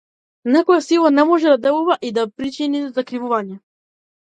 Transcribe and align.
Никоја 0.53 0.81
сила 0.85 1.11
не 1.17 1.25
може 1.33 1.51
да 1.51 1.59
делува 1.67 1.99
и 2.11 2.13
да 2.17 2.25
причини 2.41 2.83
закривување. 2.99 3.63